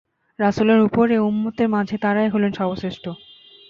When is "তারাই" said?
1.97-2.29